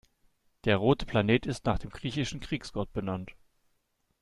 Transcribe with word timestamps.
Der 0.65 0.77
rote 0.77 1.05
Planet 1.05 1.45
ist 1.45 1.65
nach 1.65 1.77
dem 1.77 1.91
griechischen 1.91 2.39
Kriegsgott 2.39 2.91
benannt. 2.91 3.35